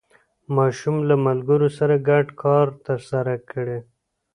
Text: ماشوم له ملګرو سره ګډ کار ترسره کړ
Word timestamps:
ماشوم 0.55 0.97
له 1.09 1.15
ملګرو 1.27 1.67
سره 1.77 1.95
ګډ 2.09 2.25
کار 2.43 2.67
ترسره 2.85 3.35
کړ 3.51 3.67